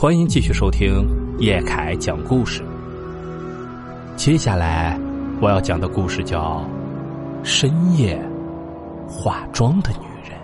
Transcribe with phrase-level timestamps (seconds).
[0.00, 1.04] 欢迎继续收听
[1.40, 2.62] 叶凯讲故事。
[4.14, 4.96] 接下来
[5.40, 6.64] 我要讲的故事叫
[7.44, 8.16] 《深夜
[9.08, 10.38] 化妆的女人》。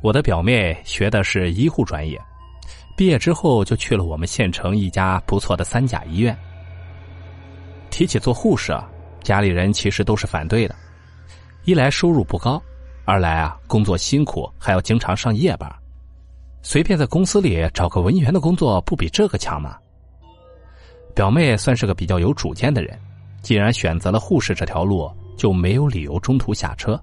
[0.00, 2.18] 我的表妹学的是医护专业，
[2.96, 6.34] 毕业之后就去了我们县城一家不错的三甲医院。
[7.90, 8.88] 提起做护士啊，
[9.22, 10.74] 家里人其实都是反对的，
[11.64, 12.58] 一来收入不高。
[13.10, 15.68] 二来啊，工作辛苦，还要经常上夜班，
[16.62, 19.76] 随便在公司里找个文员的工作，不比这个强吗？
[21.12, 22.96] 表妹算是个比较有主见的人，
[23.42, 26.96] 既然选择了护士这条路，就没有理由中途下车。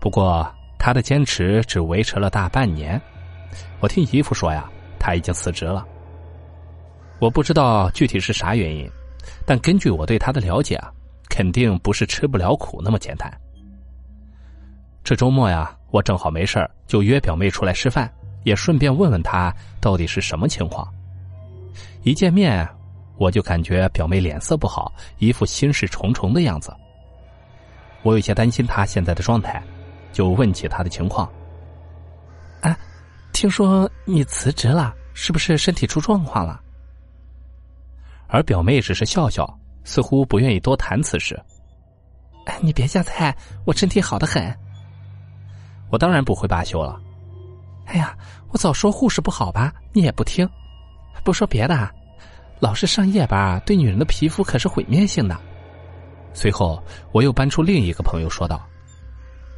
[0.00, 0.44] 不过
[0.80, 3.00] 她的坚持只维持了大半年，
[3.78, 5.86] 我听姨父说呀，她已经辞职了。
[7.20, 8.90] 我不知道具体是啥原因，
[9.46, 10.90] 但根据我对她的了解啊，
[11.28, 13.32] 肯定不是吃不了苦那么简单。
[15.06, 20.84] 这周末呀，我正好没事就约表妹出来吃饭，也顺便问问她到底是什么情况。
[22.02, 22.68] 一见面，
[23.16, 26.74] 我就感觉表妹脸色不好，一副心事重重的样子。
[28.02, 29.62] 我有些担心她现在的状态，
[30.12, 31.30] 就问起她的情况。
[32.60, 32.76] 啊，
[33.32, 36.60] 听说你辞职了，是不是身体出状况了？
[38.26, 39.48] 而表妹只是笑笑，
[39.84, 41.40] 似乎不愿意多谈此事。
[42.46, 43.32] 哎，你别夹菜，
[43.64, 44.52] 我身体好的很。
[45.90, 47.00] 我当然不会罢休了。
[47.86, 48.16] 哎呀，
[48.50, 50.48] 我早说护士不好吧，你也不听。
[51.24, 51.90] 不说别的，
[52.60, 55.36] 老是上夜班对女人的皮肤可是毁灭性的。
[56.32, 58.64] 随后，我又搬出另一个朋友说道：“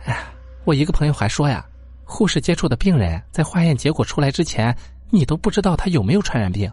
[0.06, 0.28] 哎呀，
[0.64, 1.64] 我一个朋友还说呀，
[2.04, 4.74] 护士接触的病人在化验结果出来之前，
[5.10, 6.70] 你都不知道他有没有传染病。”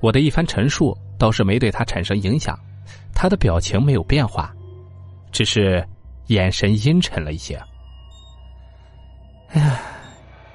[0.00, 2.58] 我的一番陈述倒是没对他产生影响，
[3.14, 4.54] 他的表情没有变化，
[5.32, 5.84] 只是
[6.26, 7.60] 眼神阴沉了一些。
[9.48, 9.80] 哎呀，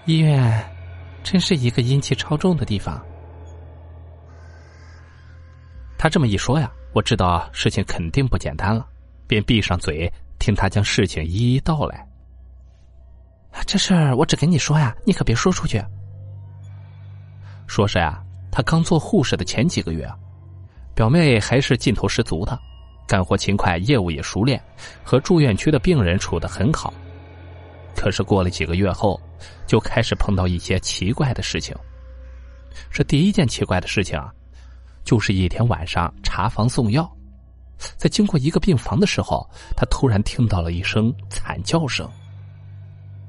[0.06, 0.64] 医院
[1.24, 3.04] 真是一个阴气超重的地方。
[5.98, 8.86] 他这么一说呀，我知道事情肯定不简单了，
[9.28, 12.08] 便闭上嘴听他将事情一一道来。
[13.66, 15.84] 这事儿我只跟你说呀，你可别说出去。
[17.68, 18.22] 说是呀，
[18.52, 20.10] 他刚做护士的前几个月，
[20.94, 22.60] 表妹还是劲头十足的，
[23.08, 24.62] 干活勤快，业务也熟练，
[25.04, 26.94] 和住院区的病人处得很好。
[27.96, 29.20] 可是过了几个月后，
[29.68, 31.76] 就开始碰到一些奇怪的事情。
[32.90, 34.32] 这第一件奇怪的事情啊，
[35.04, 37.10] 就是一天晚上查房送药，
[37.98, 42.10] 在经过一个病房的时候，他突然听到了一声惨叫声。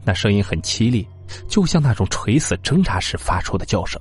[0.05, 1.06] 那声音很凄厉，
[1.49, 4.00] 就像那种垂死挣扎时发出的叫声。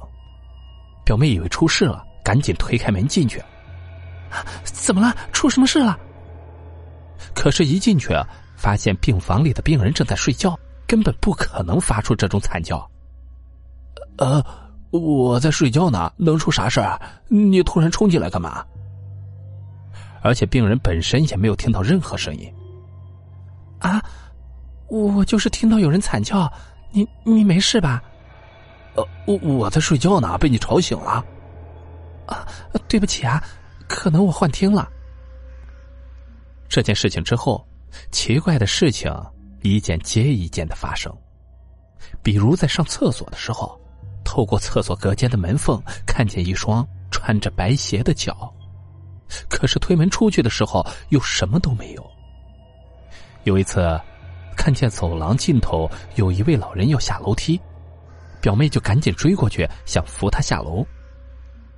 [1.03, 3.41] 表妹以为出事了，赶紧推开门进去。
[4.63, 5.15] 怎么了？
[5.31, 5.99] 出什么事了？
[7.35, 8.09] 可是，一进去。
[8.61, 10.55] 发现病房里的病人正在睡觉，
[10.85, 12.87] 根本不可能发出这种惨叫。
[14.19, 14.45] 呃，
[14.91, 17.01] 我在睡觉呢，能出啥事儿？
[17.27, 18.63] 你突然冲进来干嘛？
[20.21, 22.53] 而且病人本身也没有听到任何声音。
[23.79, 23.99] 啊，
[24.89, 26.47] 我就是听到有人惨叫，
[26.91, 27.99] 你你没事吧？
[28.93, 31.25] 呃，我我在睡觉呢，被你吵醒了。
[32.27, 32.47] 啊，
[32.87, 33.43] 对不起啊，
[33.87, 34.87] 可能我幻听了。
[36.69, 37.65] 这件事情之后。
[38.11, 39.11] 奇怪的事情
[39.61, 41.15] 一件接一件的发生，
[42.23, 43.79] 比如在上厕所的时候，
[44.23, 48.53] 透过厕所隔间的门缝看见一双穿着白鞋的脚，
[49.49, 52.11] 可是推门出去的时候又什么都没有。
[53.43, 53.99] 有一次，
[54.55, 57.59] 看见走廊尽头有一位老人要下楼梯，
[58.39, 60.85] 表妹就赶紧追过去想扶他下楼，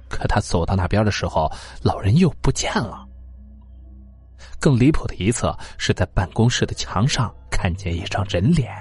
[0.10, 1.52] 可他走到那边的时候，
[1.82, 3.08] 老人又不见了。
[4.64, 8.72] 更离谱的一次是在办公室的墙上看见一张人脸，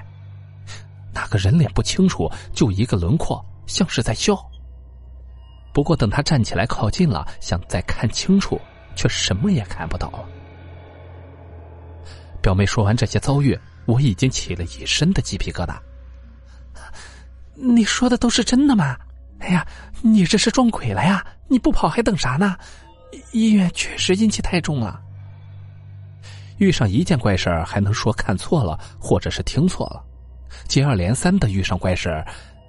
[1.12, 4.38] 那个人脸不清楚，就一个轮廓，像是在笑。
[5.74, 8.60] 不过等他站起来靠近了，想再看清楚，
[8.94, 10.24] 却什么也看不到了。
[12.40, 15.76] 表妹说完这些遭遇，我已经起了一身的鸡皮疙瘩。
[17.56, 18.96] 你说的都是真的吗？
[19.40, 19.66] 哎呀，
[20.00, 21.26] 你这是撞鬼了呀！
[21.48, 22.56] 你不跑还等啥呢？
[23.32, 25.02] 医院确实阴气太重了。
[26.62, 30.00] 遇上一件怪事儿，还能说看错了，或者是听错了；
[30.68, 32.24] 接二连三的遇上怪事儿，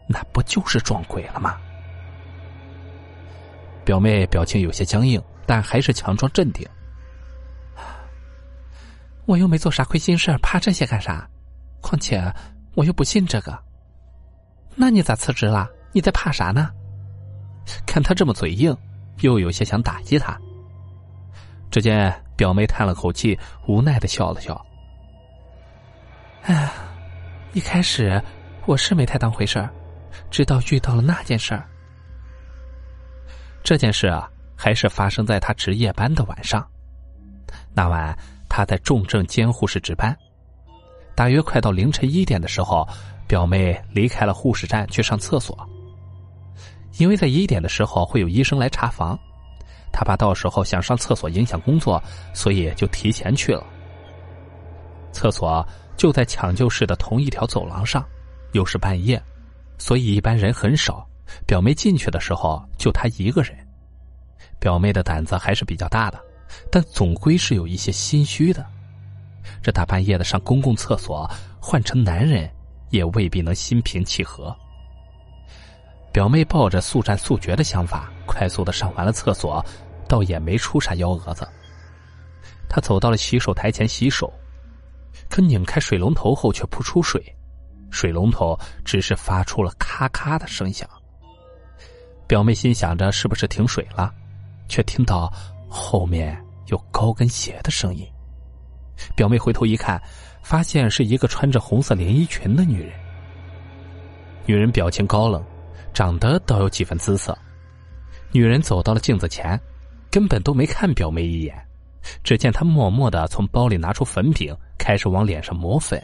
[0.08, 1.58] 那不就是撞鬼了吗？
[3.86, 6.68] 表妹表情有些僵硬，但还是强装镇定。
[9.26, 11.30] 我又没做啥亏心事怕这些干啥？
[11.80, 12.34] 况且
[12.74, 13.58] 我又不信这个。
[14.76, 15.70] 那你咋辞职了？
[15.92, 16.72] 你在怕啥呢？
[17.86, 18.76] 看他这么嘴硬，
[19.20, 20.36] 又有些想打击他。
[21.74, 22.14] 只见。
[22.36, 23.38] 表妹叹了口气，
[23.68, 24.60] 无奈的笑了笑。
[26.42, 26.70] 哎，
[27.54, 28.22] 一开始
[28.66, 29.70] 我是没太当回事儿，
[30.32, 31.64] 直到遇到了那件事儿。
[33.64, 34.28] 这件事啊，
[34.58, 36.68] 还是发生在他值夜班的晚上。
[37.72, 38.18] 那晚
[38.50, 40.18] 他在重症监护室值班，
[41.16, 42.86] 大约快到凌晨一点的时候，
[43.28, 45.56] 表妹离开了护士站去上厕所。
[46.98, 49.18] 因为在一点的时候会有医生来查房，
[49.94, 52.02] 他怕到时候想上厕所影响工作，
[52.34, 53.64] 所以就提前去了。
[55.12, 58.04] 厕所就在抢救室的同一条走廊上，
[58.54, 59.22] 又是半夜，
[59.78, 61.08] 所以一般人很少。
[61.46, 63.56] 表妹进去的时候就她一个人，
[64.60, 66.20] 表妹的胆子还是比较大的，
[66.72, 68.66] 但总归是有一些心虚的。
[69.62, 71.30] 这大半夜的上公共厕所，
[71.60, 72.50] 换成男人
[72.90, 74.56] 也未必能心平气和。
[76.12, 79.66] 表妹抱着速战速决的想法，快速的上完了厕所，
[80.14, 81.48] 倒也没出啥幺蛾子。
[82.70, 84.32] 他走到了洗手台前洗手，
[85.28, 87.20] 可拧开水龙头后却不出水，
[87.90, 88.56] 水龙头
[88.86, 90.88] 只是发出了咔咔的声响。
[92.28, 94.14] 表妹心想着是不是停水了，
[94.68, 95.34] 却听到
[95.68, 98.08] 后面有高跟鞋的声音。
[99.16, 100.00] 表妹回头一看，
[100.44, 102.94] 发现是一个穿着红色连衣裙的女人。
[104.46, 105.44] 女人表情高冷。
[105.92, 107.38] 长得倒有几分姿色，
[108.32, 109.60] 女人走到了镜子前，
[110.14, 111.58] 根本都没看表妹一眼。
[112.24, 116.00] 只见她默默的从包里拿出粉饼，开始往脸上抹粉。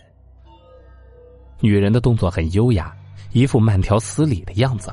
[1.60, 2.92] 女人的动作很优雅，
[3.34, 4.92] 一副慢条斯理的样子。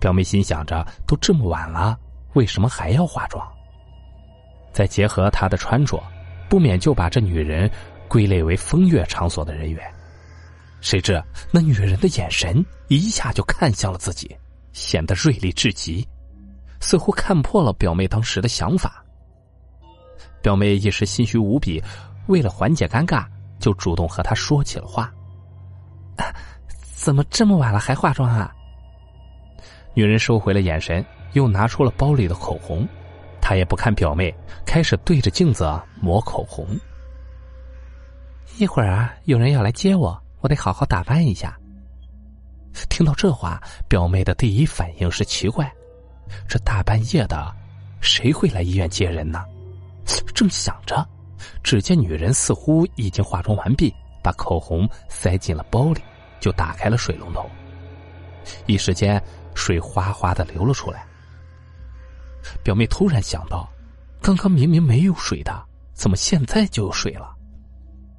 [0.00, 1.96] 表妹心想着，都这么晚了，
[2.32, 3.46] 为什么还要化妆？
[4.72, 6.02] 再结合她的穿着，
[6.48, 7.70] 不免就把这女人
[8.08, 9.88] 归类为风月场所的人员。
[10.80, 11.22] 谁知
[11.52, 14.34] 那女人的眼神一下就看向了自己，
[14.72, 16.06] 显得锐利至极，
[16.80, 19.04] 似乎看破了表妹当时的想法。
[20.40, 21.82] 表妹一时心虚无比，
[22.28, 23.26] 为了缓解尴尬，
[23.58, 25.12] 就主动和她说起了话
[26.80, 28.54] ：“怎么这么晚了还化妆啊？”
[29.94, 32.86] 女人收回了眼神，又拿出了包里的口红，
[33.40, 34.32] 她也不看表妹，
[34.64, 35.68] 开始对着镜子
[36.00, 36.66] 抹口红。
[38.58, 40.20] 一会儿啊，有人要来接我。
[40.40, 41.58] 我得好好打扮一下。
[42.88, 45.68] 听到这话，表妹的第一反应是奇怪：
[46.48, 47.54] 这大半夜的，
[48.00, 49.44] 谁会来医院接人呢？
[50.34, 51.06] 正想着，
[51.62, 53.92] 只见女人似乎已经化妆完毕，
[54.22, 56.00] 把口红塞进了包里，
[56.40, 57.48] 就打开了水龙头。
[58.66, 59.22] 一时间，
[59.54, 61.04] 水哗哗的流了出来。
[62.62, 63.68] 表妹突然想到，
[64.22, 67.34] 刚刚明明没有水的，怎么现在就有水了？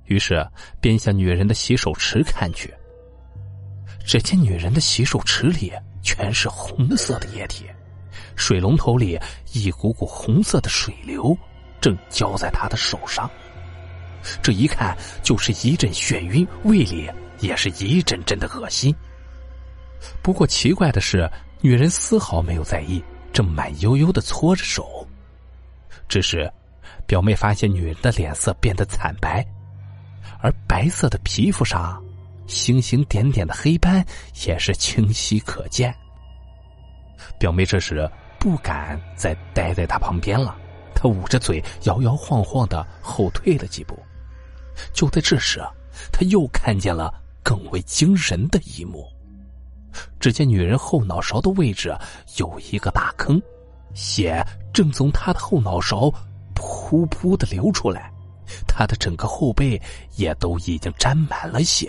[0.05, 0.45] 于是，
[0.81, 2.73] 便向女人的洗手池看去。
[4.05, 5.71] 只见女人的洗手池里
[6.01, 7.65] 全是红色的液体，
[8.35, 9.19] 水龙头里
[9.53, 11.37] 一股股红色的水流
[11.81, 13.29] 正浇在她的手上。
[14.41, 17.09] 这一看就是一阵眩晕，胃里
[17.39, 18.93] 也是一阵阵的恶心。
[20.21, 21.29] 不过奇怪的是，
[21.61, 25.07] 女人丝毫没有在意，正慢悠悠的搓着手。
[26.07, 26.51] 只是，
[27.05, 29.45] 表妹发现女人的脸色变得惨白。
[30.41, 32.01] 而白色的皮肤上，
[32.47, 34.05] 星星点点的黑斑
[34.45, 35.93] 也是清晰可见。
[37.37, 40.55] 表妹这时不敢再待在他旁边了，
[40.95, 43.97] 她捂着嘴，摇摇晃晃的后退了几步。
[44.93, 45.61] 就在这时，
[46.11, 49.07] 他又看见了更为惊人的一幕：
[50.19, 51.95] 只见女人后脑勺的位置
[52.37, 53.41] 有一个大坑，
[53.93, 56.11] 血正从她的后脑勺
[56.55, 58.11] 噗噗的流出来。
[58.67, 59.79] 他的整个后背
[60.15, 61.87] 也都已经沾满了血。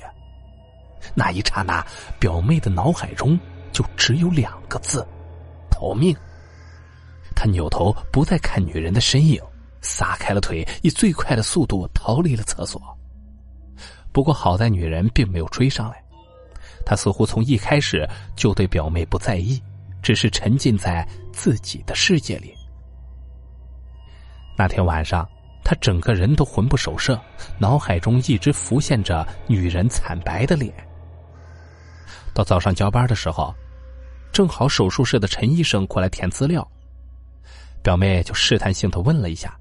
[1.14, 1.82] 那一刹那，
[2.18, 3.38] 表妹的脑海中
[3.72, 5.06] 就只有两个字：
[5.80, 6.14] 逃命。
[7.34, 9.40] 他扭头不再看女人的身影，
[9.80, 12.82] 撒开了腿，以最快的速度逃离了厕所。
[14.12, 16.04] 不过好在女人并没有追上来，
[16.84, 18.06] 她似乎从一开始
[18.36, 19.58] 就对表妹不在意，
[20.02, 22.54] 只是沉浸在自己的世界里。
[24.58, 25.26] 那天晚上。
[25.62, 27.20] 他整个人都魂不守舍，
[27.58, 30.72] 脑海中一直浮现着女人惨白的脸。
[32.34, 33.54] 到早上交班的时候，
[34.32, 36.66] 正好手术室的陈医生过来填资料，
[37.82, 39.58] 表妹就试探性的问了一下：“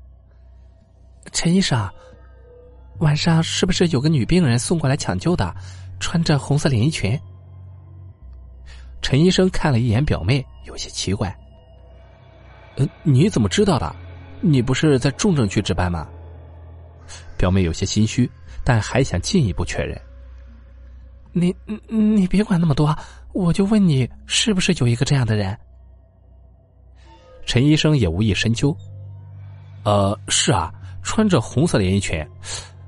[1.33, 1.89] 陈医生，
[2.99, 5.55] 晚上是不是有个女病人送过来抢救的，
[5.99, 7.19] 穿着红色连衣裙？”
[9.01, 11.35] 陈医生看了一眼表妹，有些奇怪
[12.77, 13.95] ：“嗯，你怎么知道的？”
[14.41, 16.07] 你不是在重症区值班吗？
[17.37, 18.31] 表妹有些心虚，
[18.63, 20.01] 但还想进一步确认。
[21.31, 21.55] 你
[21.87, 22.95] 你别管那么多，
[23.33, 25.57] 我就问你，是不是有一个这样的人？
[27.45, 28.75] 陈医生也无意深究。
[29.83, 30.71] 呃，是啊，
[31.01, 32.25] 穿着红色连衣裙，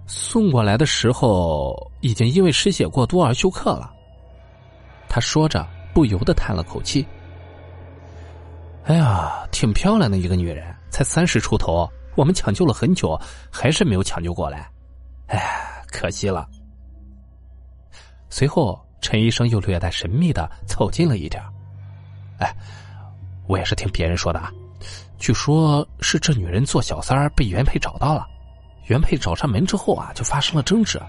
[0.06, 3.92] 送过来的时候已经因为失血过多而休克了。
[5.08, 7.06] 他说着，不由得叹了口气。
[8.84, 13.20] 哎呀，挺漂亮的一个女人，才三十出头，我们抢救了很久，
[13.52, 14.70] 还是没有抢救过来，
[15.28, 15.40] 哎，
[15.88, 16.48] 可惜了。
[18.32, 21.44] 随后，陈医生又略带神秘的凑近了一点。
[22.40, 22.56] 哎，
[23.46, 24.50] 我也是听别人说的啊，
[25.20, 28.26] 据说是这女人做小三儿被原配找到了，
[28.88, 31.00] 原配找上门之后啊，就发生了争执，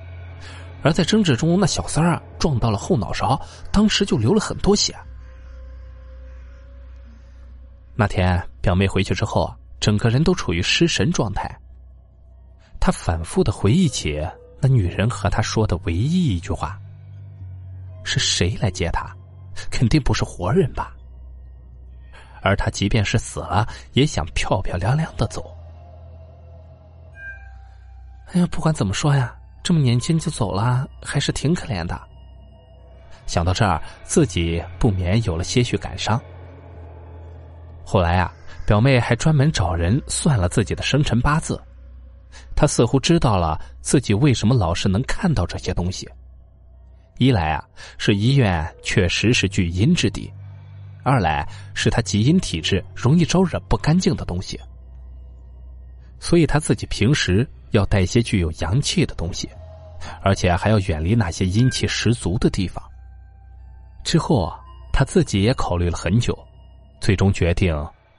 [0.83, 4.93] 而在争执中，那小三儿啊撞到了后脑勺，当时就流了很多血。
[7.95, 11.49] 那天表妹回去之后，整个人都处于失神状态。
[12.81, 14.21] 她反复的回忆起
[14.61, 16.81] 那女人和她说的唯一一句话
[18.05, 19.07] ：“是谁来接她？
[19.71, 20.95] 肯定不是活人吧？”
[22.43, 25.57] 而她即便是死了，也想漂漂亮亮的走。
[28.33, 32.01] 哎呀，不管怎么说呀，这么年轻就走了，还是挺可怜的。
[33.27, 36.21] 想到这儿，自己不免有了些许感伤。
[37.85, 38.33] 后来啊，
[38.67, 41.61] 表妹还专门找人算了自己的生辰八字，
[42.57, 46.09] 她似乎知道了自己为什么老是能看到这些东西。
[47.25, 47.65] 一来啊，
[47.99, 50.31] 是医院确实是聚阴之地；
[51.05, 54.59] 二来是他基因体质容易招惹不干净的东西，
[56.19, 59.49] 所以他自己平时要带些具有阳气的东西，
[60.23, 62.83] 而且还要远离那些阴气十足的地方。
[64.05, 64.59] 之后啊，
[64.93, 66.37] 他自己也考虑了很久。
[67.01, 67.75] 最终决定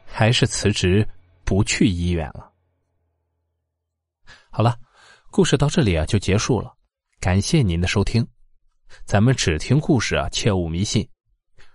[0.05, 1.07] 还是辞职，
[1.45, 2.51] 不去医院了。
[4.49, 4.77] 好了，
[5.31, 6.73] 故事到这里啊就结束了，
[7.21, 8.27] 感谢您的收听。
[9.05, 11.07] 咱们只听故事啊，切勿迷信。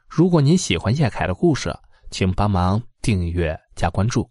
[0.08, 1.74] 如果您喜欢叶凯的故事，
[2.10, 4.28] 请帮忙订阅加关注。